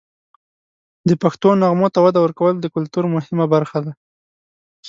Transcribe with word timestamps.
د 1.07 1.11
پښتو 1.23 1.49
نغمو 1.61 1.87
ته 1.93 1.99
وده 2.05 2.19
ورکول 2.21 2.53
د 2.59 2.65
کلتور 2.75 3.03
مهمه 3.15 3.45
برخه 3.53 3.79
ده. 3.85 3.93